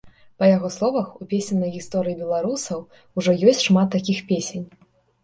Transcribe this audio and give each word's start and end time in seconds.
Па 0.43 0.47
яго 0.51 0.69
словах, 0.75 1.11
у 1.23 1.27
песеннай 1.33 1.71
гісторыі 1.75 2.15
беларусаў 2.21 2.79
ужо 3.23 3.31
ёсць 3.53 3.63
шмат 3.67 3.93
такіх 3.97 4.23
песень. 4.31 4.65